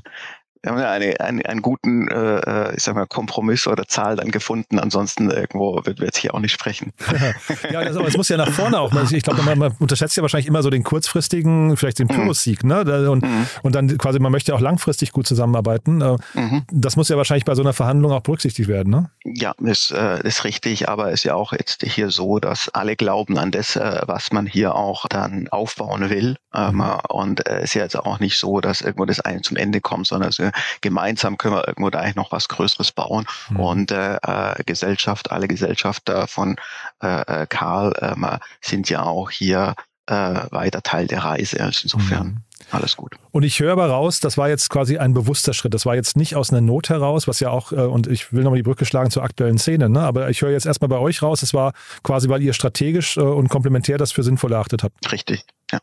[0.66, 4.16] wir haben ja eine, einen, einen guten, äh, äh, ich sag mal, Kompromiss oder Zahl
[4.16, 4.80] dann gefunden.
[4.80, 6.92] Ansonsten irgendwo wird wir jetzt hier auch nicht sprechen.
[7.70, 8.92] ja, das, aber es muss ja nach vorne auch.
[9.12, 12.14] Ich glaube, man, man, unterschätzt ja wahrscheinlich immer so den kurzfristigen, vielleicht den mhm.
[12.14, 12.80] Pyrrhus-Sieg, ne?
[13.08, 13.46] Und, mhm.
[13.62, 16.00] und dann quasi, man möchte ja auch langfristig gut zusammenarbeiten.
[16.00, 16.64] Äh, mhm.
[16.72, 19.10] Das muss ja wahrscheinlich bei so einer Verhandlung auch berücksichtigt werden, ne?
[19.24, 22.96] Ja, das äh, ist richtig, aber es ist ja auch jetzt hier so, dass alle
[22.96, 26.36] glauben an das, was man hier auch dann aufbauen will.
[26.54, 26.92] Ähm, mhm.
[27.08, 30.06] und es ist ja jetzt auch nicht so, dass irgendwo das eine zum Ende kommt,
[30.06, 30.40] sondern es
[30.80, 33.26] gemeinsam können wir irgendwo da eigentlich noch was Größeres bauen.
[33.50, 33.60] Mhm.
[33.60, 36.56] Und äh, äh, Gesellschaft, alle Gesellschafter von
[37.02, 39.74] äh, äh Karl äh, sind ja auch hier
[40.06, 40.14] äh,
[40.50, 41.60] weiter Teil der Reise.
[41.60, 42.26] Also insofern.
[42.26, 42.42] Mhm.
[42.70, 43.14] Alles gut.
[43.30, 45.74] Und ich höre aber raus, das war jetzt quasi ein bewusster Schritt.
[45.74, 48.42] Das war jetzt nicht aus einer Not heraus, was ja auch, äh, und ich will
[48.42, 50.00] nochmal die Brücke schlagen zur aktuellen Szene, ne?
[50.00, 53.20] aber ich höre jetzt erstmal bei euch raus, es war quasi, weil ihr strategisch äh,
[53.20, 55.12] und komplementär das für sinnvoll erachtet habt.
[55.12, 55.78] Richtig, ja.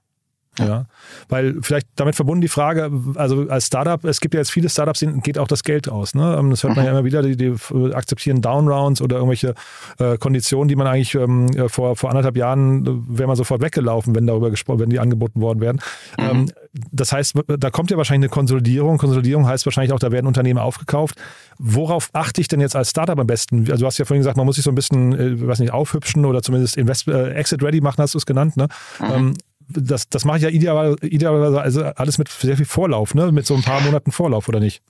[0.59, 0.85] Ja.
[1.29, 4.99] weil vielleicht damit verbunden die Frage, also als Startup, es gibt ja jetzt viele Startups,
[4.99, 6.13] denen geht auch das Geld aus.
[6.13, 6.35] Ne?
[6.37, 6.97] Ähm, das hört man ja mhm.
[6.99, 7.55] immer wieder, die, die
[7.93, 9.55] akzeptieren Downrounds oder irgendwelche
[9.99, 13.61] äh, Konditionen, die man eigentlich ähm, äh, vor, vor anderthalb Jahren äh, wäre man sofort
[13.61, 15.79] weggelaufen, wenn darüber gesprochen, wenn die angeboten worden wären.
[16.19, 16.23] Mhm.
[16.23, 16.51] Ähm,
[16.91, 18.97] das heißt, da kommt ja wahrscheinlich eine Konsolidierung.
[18.97, 21.15] Konsolidierung heißt wahrscheinlich auch, da werden Unternehmen aufgekauft.
[21.59, 23.59] Worauf achte ich denn jetzt als Startup am besten?
[23.69, 25.71] Also du hast ja vorhin gesagt, man muss sich so ein bisschen, äh, weiß nicht,
[25.71, 28.57] aufhübschen oder zumindest Invest äh, Exit Ready machen, hast du es genannt.
[28.57, 28.67] Ne?
[28.99, 29.05] Mhm.
[29.11, 29.33] Ähm,
[29.73, 33.31] das, das mache ich ja idealerweise ideal, also alles mit sehr viel Vorlauf, ne?
[33.31, 34.81] mit so ein paar Monaten Vorlauf, oder nicht?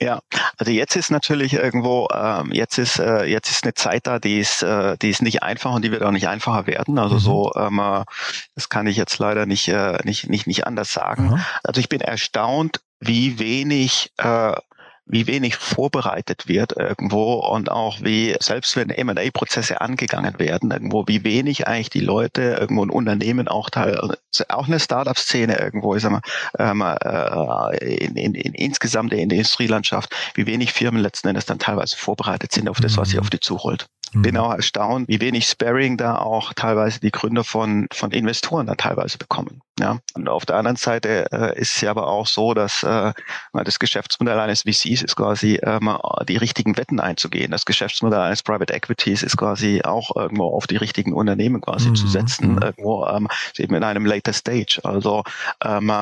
[0.00, 0.20] Ja,
[0.58, 4.40] also jetzt ist natürlich irgendwo, ähm, jetzt ist äh, jetzt ist eine Zeit da, die
[4.40, 6.98] ist, äh, die ist nicht einfach und die wird auch nicht einfacher werden.
[6.98, 7.20] Also mhm.
[7.20, 8.04] so, ähm, äh,
[8.54, 11.28] das kann ich jetzt leider nicht äh, nicht nicht nicht anders sagen.
[11.28, 11.40] Mhm.
[11.62, 14.54] Also ich bin erstaunt, wie wenig äh,
[15.06, 21.24] wie wenig vorbereitet wird irgendwo und auch wie, selbst wenn M&A-Prozesse angegangen werden, irgendwo, wie
[21.24, 24.16] wenig eigentlich die Leute irgendwo ein Unternehmen auch teil,
[24.48, 26.22] auch eine Startup-Szene irgendwo, ich sag mal,
[26.58, 31.58] ähm, äh, in, in, in insgesamt in der Industrielandschaft, wie wenig Firmen letzten Endes dann
[31.58, 33.22] teilweise vorbereitet sind auf das, was sie mhm.
[33.22, 33.86] auf die zurollt.
[34.14, 34.40] Bin mhm.
[34.40, 39.18] auch erstaunt, wie wenig Sparing da auch teilweise die Gründer von, von Investoren dann teilweise
[39.18, 39.60] bekommen.
[39.80, 39.98] Ja.
[40.14, 43.12] Und auf der anderen Seite äh, ist es ja aber auch so, dass äh,
[43.52, 45.90] das Geschäftsmodell eines VCs ist quasi ähm,
[46.28, 47.50] die richtigen Wetten einzugehen.
[47.50, 51.96] Das Geschäftsmodell eines Private Equities ist quasi auch irgendwo auf die richtigen Unternehmen quasi mhm.
[51.96, 52.62] zu setzen, mhm.
[52.62, 54.80] irgendwo ähm, eben in einem later Stage.
[54.84, 55.24] Also
[55.64, 55.92] ähm,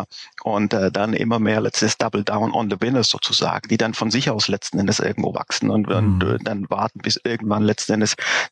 [0.43, 4.11] und äh, dann immer mehr letztes Double Down on the Winners sozusagen, die dann von
[4.11, 5.95] sich aus letzten Endes irgendwo wachsen und, mhm.
[5.97, 8.02] und äh, dann warten, bis irgendwann letzten Endes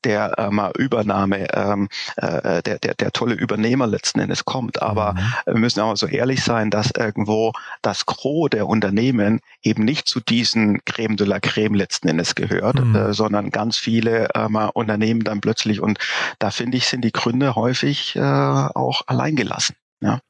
[0.04, 4.82] der ähm, Übernahme, ähm, äh, der, der, der tolle Übernehmer letzten Endes kommt.
[4.82, 5.18] Aber mhm.
[5.46, 10.20] wir müssen auch so ehrlich sein, dass irgendwo das Gros der Unternehmen eben nicht zu
[10.20, 12.94] diesen Creme de la Creme letzten Endes gehört, mhm.
[12.94, 15.98] äh, sondern ganz viele ähm, Unternehmen dann plötzlich und
[16.38, 19.76] da finde ich, sind die Gründe häufig äh, auch alleingelassen.
[20.00, 20.20] Ja.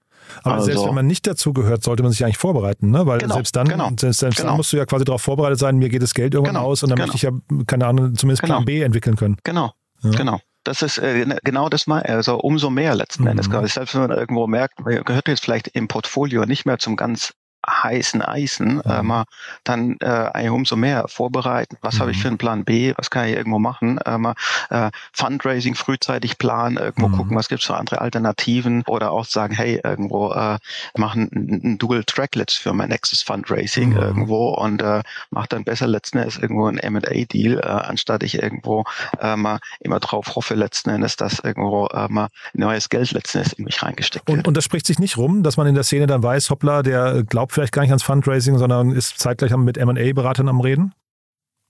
[0.42, 3.06] Aber also, selbst wenn man nicht dazu gehört, sollte man sich eigentlich vorbereiten, ne?
[3.06, 4.48] Weil genau, selbst dann, genau, selbst, selbst genau.
[4.50, 6.82] dann musst du ja quasi darauf vorbereitet sein, mir geht das Geld irgendwann genau, aus
[6.82, 7.30] und dann möchte ich ja,
[7.66, 8.66] keine Ahnung, zumindest Plan genau.
[8.66, 9.36] B entwickeln können.
[9.44, 10.10] Genau, ja.
[10.10, 10.40] genau.
[10.64, 13.48] Das ist äh, genau das mal, also umso mehr letzten Endes.
[13.48, 13.66] Mhm.
[13.66, 17.32] Selbst wenn man irgendwo merkt, man gehört jetzt vielleicht im Portfolio nicht mehr zum ganz
[17.66, 18.82] heißen Eisen, mhm.
[18.86, 19.24] äh, mal
[19.64, 21.76] dann äh, umso mehr vorbereiten.
[21.82, 22.00] Was mhm.
[22.00, 22.92] habe ich für einen Plan B?
[22.96, 23.98] Was kann ich irgendwo machen?
[23.98, 24.34] Äh, mal,
[24.70, 27.16] äh, Fundraising frühzeitig planen, irgendwo mhm.
[27.16, 30.58] gucken, was gibt's für andere Alternativen oder auch sagen, hey, irgendwo äh,
[30.96, 33.96] machen ein Dual Tracklets für mein nächstes Fundraising mhm.
[33.96, 38.84] irgendwo und äh, mach dann besser letzten Endes irgendwo ein M&A-Deal, äh, anstatt ich irgendwo
[39.20, 43.52] äh, mal immer drauf hoffe letzten Endes, dass irgendwo äh, mal neues Geld letzten Endes
[43.54, 44.38] in mich reingesteckt wird.
[44.38, 46.82] Und, und das spricht sich nicht rum, dass man in der Szene dann weiß, hoppla,
[46.82, 50.94] der glaubt vielleicht gar nicht ans Fundraising, sondern ist zeitgleich mit M&A-Beratern am Reden?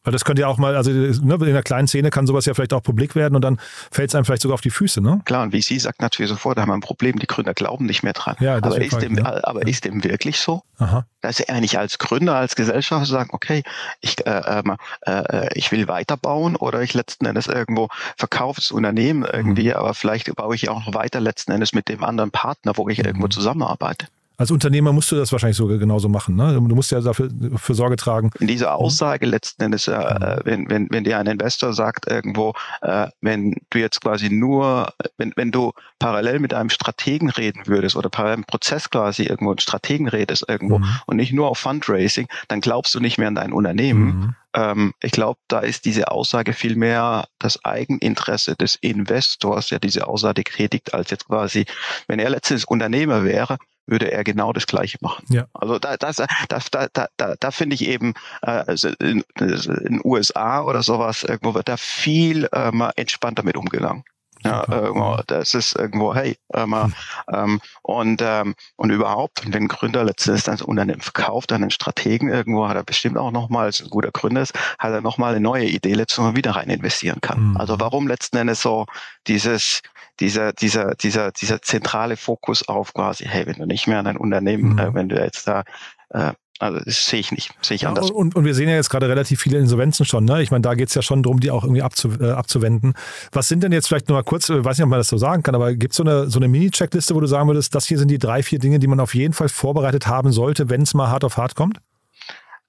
[0.03, 2.55] Weil das könnte ja auch mal, also ne, in einer kleinen Szene kann sowas ja
[2.55, 5.21] vielleicht auch publik werden und dann fällt es einem vielleicht sogar auf die Füße, ne?
[5.27, 7.85] Klar, und wie sie sagt natürlich sofort, da haben wir ein Problem, die Gründer glauben
[7.85, 8.35] nicht mehr dran.
[8.41, 9.45] Ja, das aber ist, dem, ja.
[9.45, 10.63] aber ist dem wirklich so?
[10.79, 11.05] Aha.
[11.21, 13.63] Dass er nicht als Gründer, als Gesellschaft sagen, okay,
[14.01, 19.29] ich, äh, ähm, äh, ich will weiterbauen oder ich letzten Endes irgendwo verkaufe das Unternehmen
[19.31, 19.75] irgendwie, mhm.
[19.75, 23.01] aber vielleicht baue ich auch noch weiter letzten Endes mit dem anderen Partner, wo ich
[23.01, 23.05] mhm.
[23.05, 24.07] irgendwo zusammenarbeite.
[24.41, 26.35] Als Unternehmer musst du das wahrscheinlich sogar genauso machen.
[26.35, 26.55] Ne?
[26.55, 28.31] Du musst ja dafür für Sorge tragen.
[28.41, 32.55] In dieser Aussage letzten Endes, äh, äh, wenn, wenn, wenn dir ein Investor sagt irgendwo,
[32.81, 37.97] äh, wenn du jetzt quasi nur, wenn, wenn du parallel mit einem Strategen reden würdest
[37.97, 40.89] oder parallel im Prozess quasi irgendwo einen Strategen redest irgendwo mhm.
[41.05, 44.05] und nicht nur auf Fundraising, dann glaubst du nicht mehr an dein Unternehmen.
[44.07, 44.35] Mhm.
[44.55, 50.07] Ähm, ich glaube, da ist diese Aussage viel mehr das Eigeninteresse des Investors, der diese
[50.07, 51.67] Aussage tätigt, als jetzt quasi,
[52.09, 53.59] wenn er letztens Unternehmer wäre,
[53.91, 55.25] würde er genau das Gleiche machen.
[55.29, 55.47] Ja.
[55.53, 60.01] Also da, das, da, da, da, da, da finde ich eben äh, also in, den
[60.05, 64.05] USA oder sowas irgendwo wird da viel äh, mal entspannter mit umgegangen.
[64.43, 66.95] Ja, irgendwo, das ist irgendwo, hey, ähm, hm.
[67.31, 72.31] ähm, und, ähm, und überhaupt, wenn ein Gründer letztendlich das Unternehmen verkauft an einen Strategen
[72.31, 75.41] irgendwo, hat er bestimmt auch nochmal, als ein guter Gründer ist, hat er nochmal eine
[75.41, 77.51] neue Idee letztendlich wieder rein investieren kann.
[77.51, 77.57] Mhm.
[77.59, 78.87] Also warum letzten Endes so
[79.27, 79.83] dieses,
[80.21, 84.17] dieser, dieser, dieser, dieser zentrale Fokus auf quasi, hey, wenn du nicht mehr an ein
[84.17, 84.79] Unternehmen, mhm.
[84.79, 85.65] äh, wenn du jetzt da
[86.11, 88.11] äh, also das sehe ich nicht, sehe ich anders.
[88.11, 90.27] Ja, und, und wir sehen ja jetzt gerade relativ viele Insolvenzen schon.
[90.27, 90.43] Ne?
[90.43, 92.93] Ich meine, da geht es ja schon darum, die auch irgendwie abzu, äh, abzuwenden.
[93.33, 95.09] Was sind denn jetzt vielleicht nur mal kurz, ich äh, weiß nicht, ob man das
[95.09, 97.75] so sagen kann, aber gibt es so eine, so eine Mini-Checkliste, wo du sagen würdest,
[97.75, 100.69] das hier sind die drei, vier Dinge, die man auf jeden Fall vorbereitet haben sollte,
[100.69, 101.79] wenn es mal hart auf hart kommt?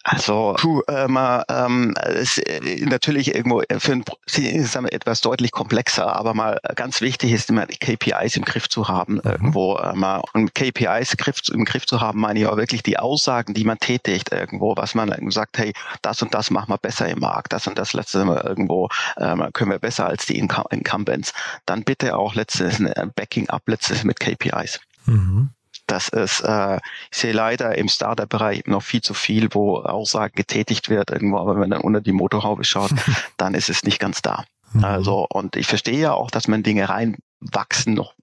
[0.04, 4.04] Also, puh, ähm, ähm, ist äh, natürlich irgendwo für ein
[4.64, 8.68] sagen wir, etwas deutlich komplexer, aber mal ganz wichtig ist immer die KPIs im Griff
[8.68, 9.22] zu haben mhm.
[9.24, 9.78] irgendwo.
[9.78, 11.16] Ähm, und KPIs
[11.54, 14.96] im Griff zu haben, meine ich auch wirklich die Aussagen, die man tätigt irgendwo, was
[14.96, 18.26] man sagt, hey, das und das machen wir besser im Markt, das und das letzte
[18.26, 21.34] Mal irgendwo ähm, können wir besser als die Incumbents.
[21.66, 22.82] Dann bitte auch letztes
[23.16, 24.80] Backing up letztes mit KPIs.
[25.06, 25.52] Mhm
[25.92, 26.80] dass es, äh,
[27.12, 31.54] ich sehe leider im Startup-Bereich noch viel zu viel, wo Aussagen getätigt wird irgendwo, aber
[31.54, 32.92] wenn man dann unter die Motorhaube schaut,
[33.38, 34.46] dann ist es nicht ganz da.
[34.74, 34.84] Mhm.
[34.86, 38.14] Also, und ich verstehe ja auch, dass man Dinge reinwachsen noch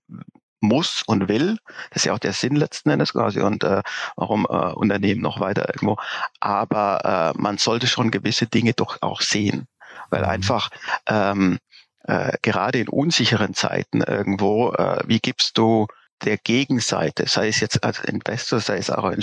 [0.60, 1.58] muss und will.
[1.90, 3.82] Das ist ja auch der Sinn letzten Endes quasi und äh,
[4.16, 5.98] warum äh, Unternehmen noch weiter irgendwo.
[6.40, 9.68] Aber äh, man sollte schon gewisse Dinge doch auch sehen,
[10.10, 10.28] weil mhm.
[10.28, 10.70] einfach
[11.06, 11.58] ähm,
[12.04, 15.86] äh, gerade in unsicheren Zeiten irgendwo, äh, wie gibst du
[16.24, 19.22] der Gegenseite, sei es jetzt als Investor, sei es auch ein,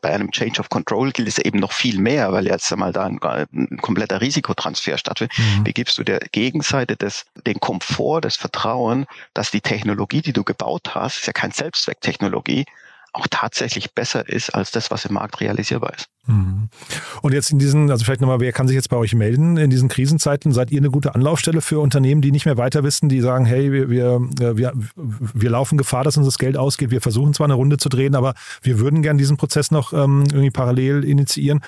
[0.00, 3.04] bei einem Change of Control gilt es eben noch viel mehr, weil jetzt einmal da
[3.04, 5.38] ein, ein kompletter Risikotransfer stattfindet.
[5.38, 5.66] Mhm.
[5.66, 10.44] Wie gibst du der Gegenseite des, den Komfort, das Vertrauen, dass die Technologie, die du
[10.44, 12.66] gebaut hast, ist ja kein Selbstzwecktechnologie,
[13.12, 16.06] auch tatsächlich besser ist als das, was im Markt realisierbar ist.
[16.26, 16.68] Mhm.
[17.22, 19.56] Und jetzt in diesen, also vielleicht nochmal, wer kann sich jetzt bei euch melden?
[19.56, 23.08] In diesen Krisenzeiten seid ihr eine gute Anlaufstelle für Unternehmen, die nicht mehr weiter wissen,
[23.08, 24.20] die sagen, hey, wir, wir,
[24.56, 26.90] wir, wir laufen Gefahr, dass uns das Geld ausgeht.
[26.90, 30.24] Wir versuchen zwar eine Runde zu drehen, aber wir würden gerne diesen Prozess noch ähm,
[30.30, 31.62] irgendwie parallel initiieren.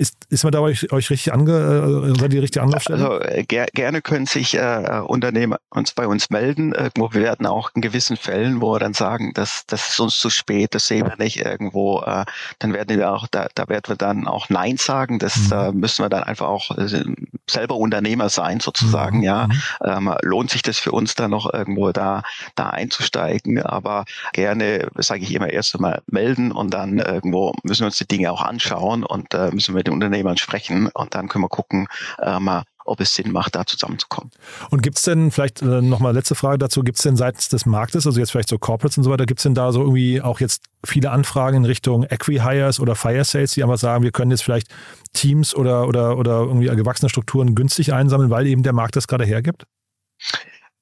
[0.00, 3.06] Ist, ist man da euch, euch richtig ange, äh, seid ihr richtig Anlaufstelle?
[3.06, 6.72] Also äh, ger gerne können sich äh, Unternehmen uns bei uns melden.
[6.72, 10.18] Irgendwo wir werden auch in gewissen Fällen, wo wir dann sagen, dass das ist uns
[10.18, 12.24] zu spät, das sehen wir nicht irgendwo, äh,
[12.60, 15.18] dann werden wir auch, da, da werden wir dann auch Nein sagen.
[15.18, 15.52] Das mhm.
[15.52, 17.04] äh, müssen wir dann einfach auch äh,
[17.46, 19.24] selber Unternehmer sein, sozusagen, mhm.
[19.24, 19.48] ja.
[19.48, 19.60] Mhm.
[19.84, 22.22] Ähm, lohnt sich das für uns dann noch irgendwo da,
[22.54, 23.62] da einzusteigen.
[23.62, 28.08] Aber gerne, sage ich immer, erst einmal melden und dann irgendwo müssen wir uns die
[28.08, 31.88] Dinge auch anschauen und äh, müssen wir den Unternehmern sprechen und dann können wir gucken,
[32.22, 34.30] äh, mal, ob es Sinn macht, da zusammenzukommen.
[34.70, 37.66] Und gibt es denn, vielleicht äh, nochmal letzte Frage dazu, gibt es denn seitens des
[37.66, 40.20] Marktes, also jetzt vielleicht so Corporates und so weiter, gibt es denn da so irgendwie
[40.20, 44.30] auch jetzt viele Anfragen in Richtung Equi-Hires oder Fire Sales, die einfach sagen, wir können
[44.30, 44.68] jetzt vielleicht
[45.12, 49.24] Teams oder, oder, oder irgendwie gewachsene Strukturen günstig einsammeln, weil eben der Markt das gerade
[49.24, 49.66] hergibt?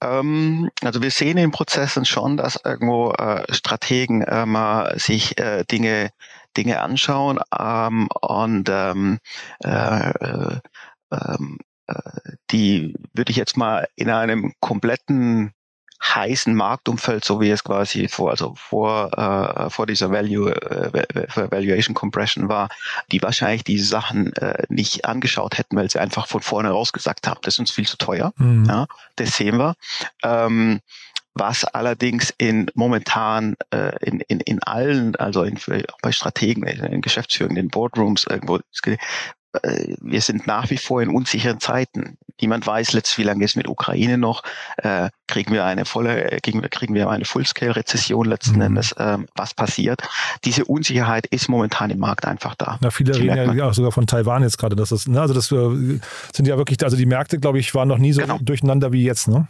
[0.01, 5.65] Ähm, also wir sehen in Prozessen schon, dass irgendwo äh, Strategen äh, mal sich äh,
[5.65, 6.11] Dinge
[6.57, 9.19] Dinge anschauen ähm, und ähm,
[9.65, 10.61] äh, äh,
[11.13, 11.95] ähm, äh,
[12.51, 15.53] die würde ich jetzt mal in einem kompletten
[16.03, 21.95] heißen Marktumfeld, so wie es quasi vor, also vor, äh, vor dieser Value, äh, Valuation
[21.95, 22.69] Compression war,
[23.11, 27.27] die wahrscheinlich diese Sachen äh, nicht angeschaut hätten, weil sie einfach von vorne raus gesagt
[27.27, 28.33] haben, das ist uns viel zu teuer.
[28.37, 28.67] Mhm.
[28.67, 29.75] Ja, das sehen wir.
[30.23, 30.81] Ähm,
[31.39, 35.59] was allerdings in momentan äh, in, in, in allen, also in,
[36.03, 38.59] bei Strategen, in Geschäftsführern, in Boardrooms irgendwo,
[39.63, 42.19] äh, wir sind nach wie vor in unsicheren Zeiten.
[42.41, 44.43] Niemand weiß letztlich, wie lange es mit Ukraine noch.
[44.77, 48.63] Äh, kriegen wir eine volle, äh, kriegen wir, kriegen wir eine Full-Scale-Rezession letzten mhm.
[48.63, 48.95] Endes?
[48.99, 50.03] Ähm, was passiert?
[50.45, 52.79] Diese Unsicherheit ist momentan im Markt einfach da.
[52.81, 54.77] Na, viele reden ja auch sogar von Taiwan jetzt gerade.
[54.77, 56.01] Das ist, ne, also das äh,
[56.33, 58.39] sind ja wirklich, also die Märkte, glaube ich, waren noch nie so genau.
[58.41, 59.49] durcheinander wie jetzt, ne?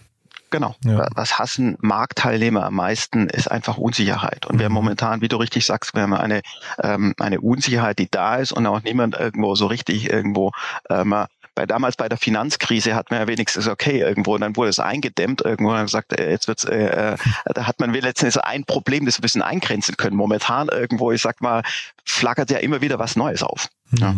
[0.50, 0.74] Genau.
[0.84, 1.06] Ja.
[1.14, 4.46] Was hassen Marktteilnehmer am meisten, ist einfach Unsicherheit.
[4.46, 4.76] Und wir haben mhm.
[4.76, 6.42] momentan, wie du richtig sagst, wir haben eine,
[6.82, 10.52] ähm, eine Unsicherheit, die da ist und auch niemand irgendwo so richtig irgendwo
[10.90, 11.14] ähm,
[11.58, 14.78] bei damals bei der Finanzkrise hat man ja wenigstens okay irgendwo und dann wurde es
[14.78, 17.16] eingedämmt irgendwo und gesagt, äh, jetzt wird's, äh, äh,
[17.52, 20.16] da hat man letztendlich ein Problem, das wir ein bisschen eingrenzen können.
[20.16, 21.64] Momentan irgendwo, ich sag mal,
[22.04, 23.68] flackert ja immer wieder was Neues auf.
[23.90, 23.98] Mhm.
[23.98, 24.14] Ja.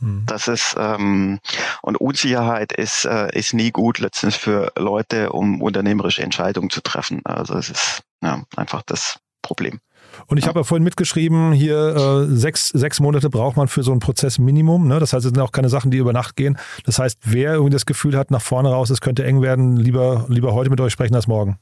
[0.00, 0.24] Mhm.
[0.26, 1.38] Das ist ähm,
[1.82, 7.20] und Unsicherheit ist äh, ist nie gut letztens für Leute, um unternehmerische Entscheidungen zu treffen.
[7.24, 9.80] Also es ist ja, einfach das Problem.
[10.26, 10.48] Und ich ja.
[10.48, 14.38] habe ja vorhin mitgeschrieben, hier äh, sechs, sechs Monate braucht man für so einen Prozess
[14.38, 14.88] Minimum.
[14.88, 14.98] Ne?
[14.98, 16.58] Das heißt, es sind auch keine Sachen, die über Nacht gehen.
[16.84, 20.26] Das heißt, wer irgendwie das Gefühl hat, nach vorne raus, es könnte eng werden, lieber,
[20.28, 21.58] lieber heute mit euch sprechen als morgen.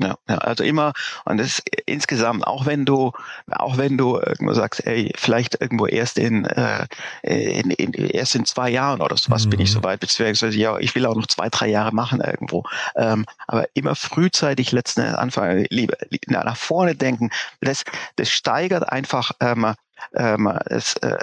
[0.00, 0.92] Ja, ja, also immer,
[1.24, 3.10] und das insgesamt, auch wenn du,
[3.50, 6.86] auch wenn du irgendwo sagst, ey, vielleicht irgendwo erst in, äh,
[7.22, 9.50] in, in erst in zwei Jahren oder sowas mhm.
[9.50, 9.74] bin ich mhm.
[9.74, 12.62] soweit, beziehungsweise ja, ich will auch noch zwei, drei Jahre machen irgendwo.
[12.94, 15.96] Ähm, aber immer frühzeitig letzten anfangen, lieber
[16.28, 17.30] nach vorne denken,
[17.60, 17.82] das,
[18.14, 19.74] das steigert einfach ähm,
[20.14, 21.18] ähm, es, äh,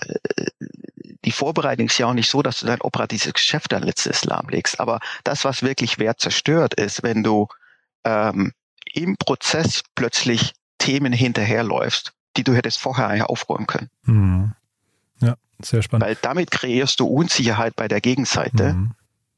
[1.24, 4.80] die Vorbereitung ist ja auch nicht so, dass du dein operatives Geschäft dann letztes lahmlegst.
[4.80, 7.48] Aber das, was wirklich Wert zerstört, ist, wenn du
[8.04, 8.54] ähm,
[8.96, 13.90] im Prozess plötzlich Themen hinterherläufst, die du hättest vorher aufräumen können.
[14.04, 14.54] Mhm.
[15.22, 16.08] Ja, sehr spannend.
[16.08, 18.74] Weil damit kreierst du Unsicherheit bei der Gegenseite.
[18.74, 18.92] Mhm.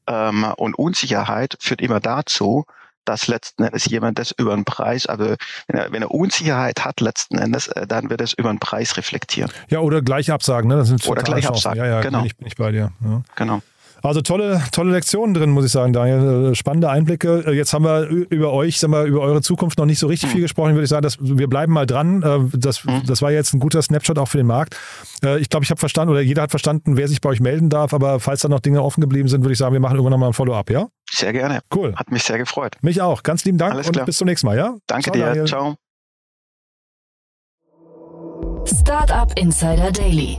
[0.06, 2.64] Ähm, und Unsicherheit führt immer dazu,
[3.04, 5.34] dass letzten Endes jemand das über den Preis, also
[5.66, 8.96] wenn er, wenn er Unsicherheit hat letzten Endes, äh, dann wird es über den Preis
[8.96, 9.50] reflektieren.
[9.68, 10.76] Ja, oder gleich absagen, ne?
[10.76, 11.78] Das sind oder gleich absagen.
[11.78, 12.18] Ja, ja, genau.
[12.18, 12.92] bin ich, bin ich bei dir.
[13.02, 13.22] Ja.
[13.36, 13.62] Genau.
[14.02, 16.52] Also tolle, tolle Lektionen drin, muss ich sagen, Daniel.
[16.52, 17.44] Äh, spannende Einblicke.
[17.46, 20.28] Äh, jetzt haben wir über euch, sagen wir, über eure Zukunft noch nicht so richtig
[20.28, 20.32] mhm.
[20.32, 20.74] viel gesprochen.
[20.74, 22.22] Würde ich sagen, dass wir bleiben mal dran.
[22.22, 23.02] Äh, das, mhm.
[23.06, 24.76] das war jetzt ein guter Snapshot auch für den Markt.
[25.40, 27.92] Ich glaube, ich habe verstanden oder jeder hat verstanden, wer sich bei euch melden darf.
[27.92, 30.30] Aber falls da noch Dinge offen geblieben sind, würde ich sagen, wir machen irgendwann nochmal
[30.30, 30.88] ein Follow-up, ja?
[31.10, 31.60] Sehr gerne.
[31.74, 31.94] Cool.
[31.96, 32.76] Hat mich sehr gefreut.
[32.82, 33.24] Mich auch.
[33.24, 34.76] Ganz lieben Dank Alles und bis zum nächsten Mal, ja?
[34.86, 35.26] Danke Ciao, dir.
[35.26, 35.44] Daniel.
[35.46, 35.74] Ciao.
[38.64, 40.38] Startup Insider Daily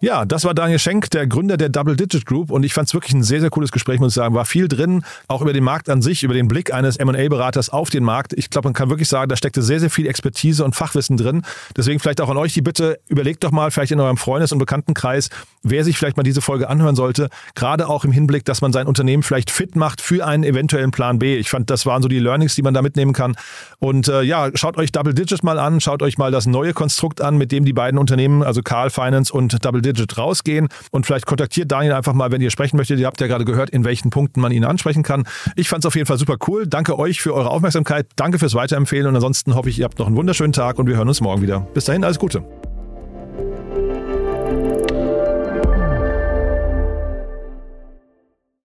[0.00, 2.94] Ja, das war Daniel Schenk, der Gründer der Double Digit Group und ich fand es
[2.94, 4.32] wirklich ein sehr, sehr cooles Gespräch, muss ich sagen.
[4.32, 7.90] War viel drin, auch über den Markt an sich, über den Blick eines M&A-Beraters auf
[7.90, 8.32] den Markt.
[8.32, 11.42] Ich glaube, man kann wirklich sagen, da steckte sehr, sehr viel Expertise und Fachwissen drin.
[11.76, 14.60] Deswegen vielleicht auch an euch die Bitte, überlegt doch mal vielleicht in eurem Freundes- und
[14.60, 15.30] Bekanntenkreis,
[15.64, 17.28] wer sich vielleicht mal diese Folge anhören sollte.
[17.56, 21.18] Gerade auch im Hinblick, dass man sein Unternehmen vielleicht fit macht für einen eventuellen Plan
[21.18, 21.36] B.
[21.38, 23.34] Ich fand, das waren so die Learnings, die man da mitnehmen kann.
[23.80, 27.20] Und äh, ja, schaut euch Double Digit mal an, schaut euch mal das neue Konstrukt
[27.20, 31.06] an, mit dem die beiden Unternehmen, also Carl Finance und Double Digit, Digit rausgehen und
[31.06, 32.98] vielleicht kontaktiert Daniel einfach mal, wenn ihr sprechen möchtet.
[32.98, 35.24] Ihr habt ja gerade gehört, in welchen Punkten man ihn ansprechen kann.
[35.56, 36.66] Ich fand es auf jeden Fall super cool.
[36.66, 38.06] Danke euch für eure Aufmerksamkeit.
[38.16, 40.96] Danke fürs Weiterempfehlen und ansonsten hoffe ich, ihr habt noch einen wunderschönen Tag und wir
[40.96, 41.60] hören uns morgen wieder.
[41.74, 42.67] Bis dahin, alles Gute.